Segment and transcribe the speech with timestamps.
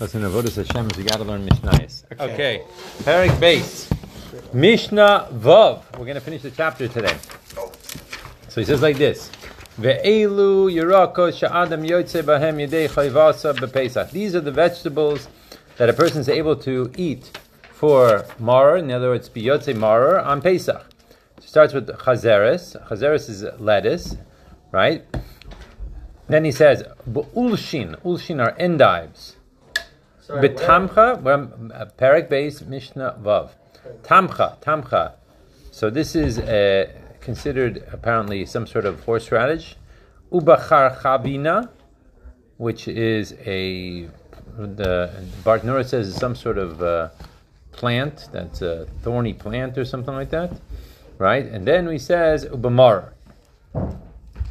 [0.00, 2.04] Listen, Avodas Hashem, we got to learn Mishnayos.
[2.18, 2.64] Okay,
[3.00, 3.92] Perek Beis.
[4.54, 5.82] Mishnah Vav.
[5.98, 7.14] We're going to finish the chapter today.
[8.48, 9.30] So he says like this.
[9.78, 14.10] Ve'elu yirakos sha'adam yotze bahem yedei chayvasa bepesach.
[14.10, 15.28] These are the vegetables
[15.76, 17.38] that a person is able to eat
[17.70, 20.82] for maror, in other words, biyotze maror, on Pesach.
[21.36, 22.74] It starts with chazeres.
[22.88, 24.16] Chazeres is lettuce,
[24.72, 25.04] right?
[26.26, 28.00] Then he says, ulshin.
[28.00, 29.36] Ulshin are endives.
[30.30, 31.22] Betamcha,
[31.98, 33.50] Perek Beis Mishnah Vav.
[34.02, 35.12] Tamcha, Tamcha.
[35.70, 39.76] So this is uh, considered apparently some sort of horseradish.
[40.32, 41.68] Ubachar Chabina,
[42.56, 44.08] which is a
[44.56, 45.10] the
[45.44, 47.08] Bartenura says is some sort of uh,
[47.72, 50.52] plant that's a thorny plant or something like that,
[51.18, 51.46] right?
[51.46, 53.12] And then he says Ubamar,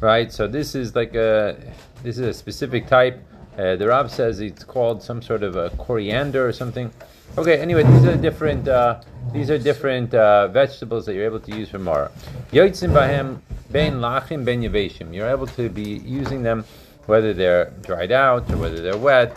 [0.00, 0.32] right?
[0.32, 1.56] So this is like a
[2.02, 3.22] this is a specific type
[3.60, 6.90] uh, the Rav says it's called some sort of a coriander or something.
[7.36, 8.66] Okay, anyway, these are different.
[8.66, 9.02] Uh,
[9.32, 12.10] these are different uh, vegetables that you're able to use for mara.
[12.52, 15.14] Yotzim bahem ben lachim ben yaveshim.
[15.14, 16.64] You're able to be using them
[17.04, 19.30] whether they're dried out or whether they're wet.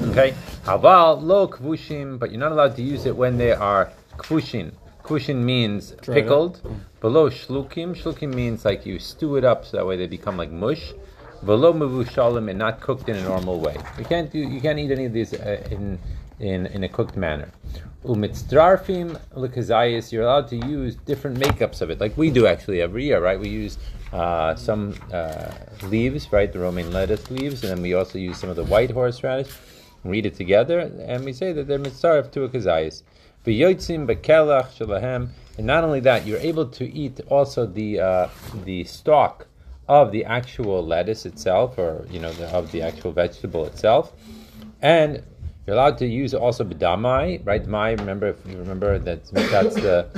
[0.00, 4.72] Okay, haval lo kvushim, but you're not allowed to use it when they are kvushin.
[5.02, 6.62] Kvushin means pickled.
[7.00, 10.50] Below shlukim, shlukim means like you stew it up so that way they become like
[10.50, 10.94] mush
[11.44, 13.76] velo mevushalim and not cooked in a normal way.
[13.98, 15.98] You can't do, you can't eat any of these uh, in,
[16.40, 17.50] in in a cooked manner.
[18.04, 23.04] Umitzdrarfim lekazayis, you're allowed to use different makeups of it, like we do actually every
[23.04, 23.38] year, right?
[23.38, 23.78] We use
[24.12, 25.52] uh, some uh,
[25.84, 28.90] leaves, right, the romaine lettuce leaves, and then we also use some of the white
[28.90, 29.52] horseradish.
[30.04, 33.02] Read it together, and we say that they're mitzaref to a kazayis.
[33.46, 38.28] V'yotzim bekelach shalahem, and not only that, you're able to eat also the uh,
[38.64, 39.46] the stalk
[39.88, 44.12] of the actual lettuce itself, or you know, the, of the actual vegetable itself,
[44.82, 45.22] and
[45.66, 47.66] you're allowed to use also bedamai, right?
[47.66, 50.08] Mai, remember if you remember that that's the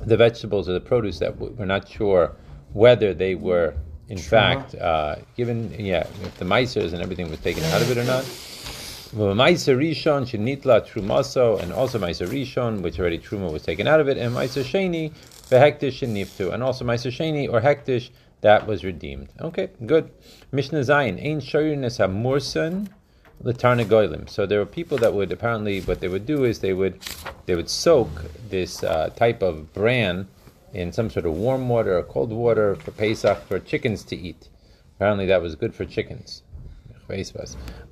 [0.00, 2.36] the vegetables or the produce that we're not sure
[2.72, 3.74] whether they were
[4.08, 7.98] in fact uh, given, yeah, if the ma'asers and everything was taken out of it
[7.98, 8.24] or not.
[9.14, 14.08] Ma'aser Rishon Shinitla Trumaso, and also Ma'aser Rishon, which already Truma was taken out of
[14.08, 15.12] it, and Ma'aser Sheni
[15.48, 18.10] Vehekdesh Shiniftu, and also Ma'aser Sheni or Hekdesh
[18.40, 19.28] that was redeemed.
[19.40, 20.10] Okay, good.
[20.52, 22.88] Mishnah Zayin, Ein Shoyernes HaMursan
[23.42, 24.28] L'Tarnagoylim.
[24.28, 27.00] So there were people that would apparently what they would do is they would
[27.46, 28.08] they would soak
[28.48, 30.28] this uh, type of bran
[30.72, 34.48] in some sort of warm water or cold water for Pesach for chickens to eat.
[34.96, 36.42] Apparently that was good for chickens.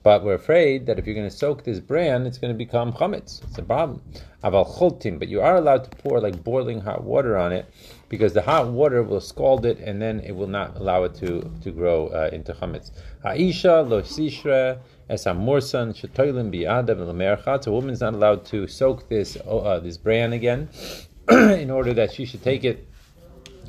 [0.03, 2.93] But we're afraid that if you're going to soak this bran, it's going to become
[2.93, 3.45] chametz.
[3.45, 4.03] It's a problem.
[4.43, 7.67] Aval choltim, but you are allowed to pour like boiling hot water on it
[8.15, 11.51] because the hot water will scald it and then it will not allow it to,
[11.61, 12.93] to grow uh, into chametz.
[13.25, 14.79] Ha'isha lo sishra
[15.11, 17.67] es amursan shetoilim bi'adav l'merchat.
[17.67, 20.69] A woman's not allowed to soak this uh, this bran again
[21.29, 22.87] in order that she should take it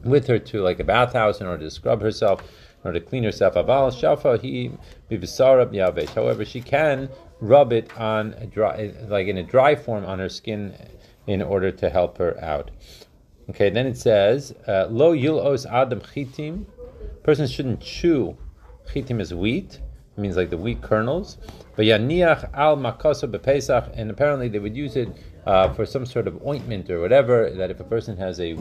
[0.03, 3.23] with her to like a bathhouse in order to scrub herself in order to clean
[3.23, 3.55] herself.
[3.55, 4.71] Aval shafa he
[5.09, 6.13] yavesh.
[6.13, 7.09] However, she can
[7.41, 10.75] rub it on a dry, like in a dry form on her skin
[11.25, 12.69] in order to help her out.
[13.49, 16.65] Okay, then it says uh, lo yulos adam chitim.
[17.23, 18.37] Person shouldn't chew.
[18.91, 19.79] Chitim is wheat.
[20.17, 21.37] It means like the wheat kernels.
[21.75, 25.09] But yaniach al makosa bepesach, and apparently they would use it
[25.45, 27.51] uh, for some sort of ointment or whatever.
[27.51, 28.57] That if a person has a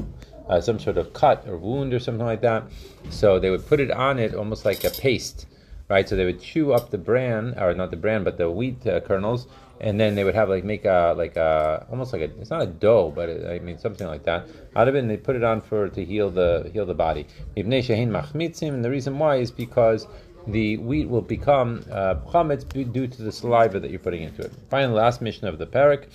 [0.48, 2.64] uh, some sort of cut or wound or something like that.
[3.10, 5.46] So they would put it on it almost like a paste,
[5.88, 6.08] right?
[6.08, 9.00] So they would chew up the bran, or not the bran, but the wheat uh,
[9.00, 9.46] kernels,
[9.80, 12.62] and then they would have like make a like a almost like a it's not
[12.62, 14.46] a dough, but it, I mean something like that
[14.76, 17.26] out of it, and they put it on for to heal the heal the body.
[17.56, 20.06] And the reason why is because
[20.46, 24.52] the wheat will become uh, due to the saliva that you're putting into it.
[24.68, 26.06] Finally, last Mishnah of the Perek.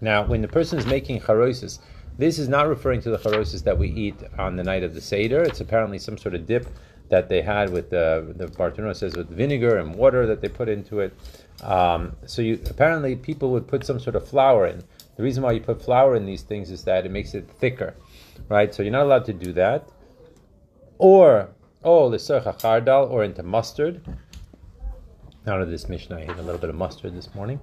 [0.00, 1.78] Now, when the person is making charosis,
[2.18, 5.00] this is not referring to the charosis that we eat on the night of the
[5.00, 5.42] Seder.
[5.42, 6.68] It's apparently some sort of dip
[7.08, 10.68] that they had with the the Bartenura says with vinegar and water that they put
[10.68, 11.12] into it.
[11.62, 14.82] Um, so you apparently people would put some sort of flour in.
[15.16, 17.94] The reason why you put flour in these things is that it makes it thicker,
[18.48, 18.74] right?
[18.74, 19.88] So you're not allowed to do that.
[20.98, 21.50] Or
[21.84, 24.00] oh, lesocha chardal, or into mustard.
[25.46, 27.60] Out of this Mishnah, I ate a little bit of mustard this morning.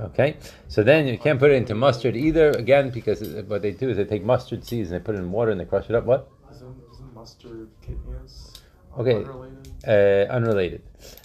[0.00, 0.36] Okay,
[0.68, 2.50] so then you can't put it into mustard either.
[2.50, 5.30] Again, because what they do is they take mustard seeds and they put it in
[5.30, 6.04] water and they crush it up.
[6.04, 6.28] What?
[6.50, 8.60] Isn't, isn't mustard kitniyos?
[8.98, 9.68] Okay, Unrelated?
[9.86, 10.82] uh, unrelated.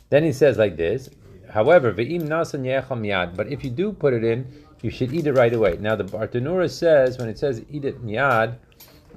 [0.09, 1.09] Then he says like this.
[1.49, 3.35] However, ve'im nasan yad.
[3.35, 4.47] But if you do put it in,
[4.81, 5.77] you should eat it right away.
[5.79, 8.57] Now the Bartenura says when it says eat it miyad,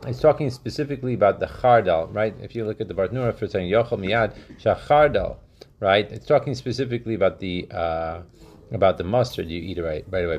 [0.06, 2.34] it's talking specifically about the chardal, right?
[2.40, 5.36] If you look at the Bartenura for saying yochel miyad shachardal,
[5.80, 6.10] right?
[6.10, 8.22] It's talking specifically about the uh,
[8.72, 10.38] about the mustard you eat it right right away.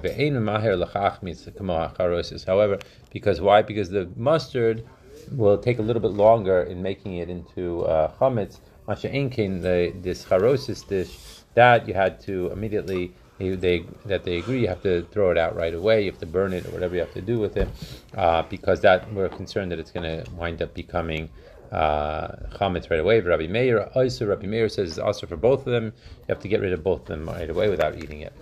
[2.46, 2.80] However,
[3.12, 3.62] because why?
[3.62, 4.84] Because the mustard
[5.32, 8.60] will take a little bit longer in making it into uh, chametz.
[8.88, 11.18] Masha the this charosis dish
[11.54, 13.14] that you had to immediately
[13.50, 16.04] they that they agree you have to throw it out right away.
[16.04, 17.68] You have to burn it or whatever you have to do with it,
[18.16, 21.30] uh, because that we're concerned that it's going to wind up becoming
[21.72, 23.20] uh, chametz right away.
[23.22, 25.86] Rabbi Meir also Rabbi Meir says it's also for both of them.
[25.86, 28.34] You have to get rid of both of them right away without eating it.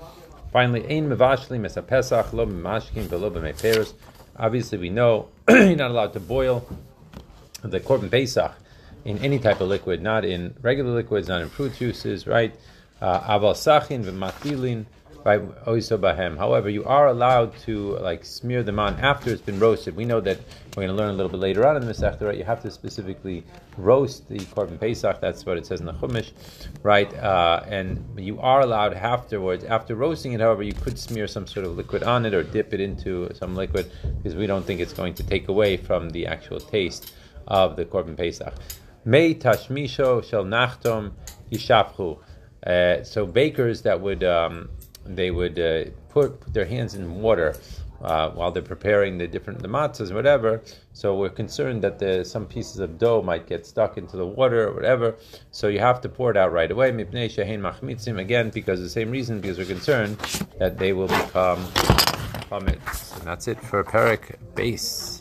[0.52, 1.81] Finally, ein mevashli mesa
[2.31, 3.94] lo b'meiperos.
[4.38, 6.68] Obviously, we know you're not allowed to boil
[7.62, 8.54] the korban pesach
[9.06, 12.56] in any type of liquid, not in regular liquids, not in fruit juices, right?
[13.02, 14.86] Uh, aval sachin v'matilin
[15.24, 19.95] However, you are allowed to like smear them on after it's been roasted.
[19.95, 20.39] We know that
[20.75, 22.38] we're going to learn a little bit later on in the Masechta, right?
[22.38, 23.44] You have to specifically
[23.77, 25.19] roast the korban pesach.
[25.19, 26.31] That's what it says in the Chumash,
[26.83, 27.13] right?
[27.16, 30.42] Uh, and you are allowed afterwards, after roasting it.
[30.42, 33.56] However, you could smear some sort of liquid on it or dip it into some
[33.56, 37.13] liquid because we don't think it's going to take away from the actual taste
[37.48, 38.54] of the korban pesach.
[39.06, 41.12] May tashmisho shel nachtom
[41.51, 42.19] yishapchu.
[42.66, 44.69] Uh, so bakers that would um,
[45.06, 47.56] they would uh, put, their hands in water
[48.01, 50.62] uh, while they're preparing the different the matzahs and whatever.
[50.94, 54.69] So we're concerned that the, some pieces of dough might get stuck into the water
[54.69, 55.16] or whatever.
[55.51, 56.90] So you have to pour it out right away.
[56.90, 60.18] Again, because the same reason, because we're concerned
[60.60, 61.63] that they will become
[62.50, 63.18] chametz.
[63.18, 65.18] And that's it for Perek Beis.